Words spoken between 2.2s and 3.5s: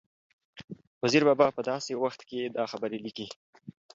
کې دا خبرې لیکلي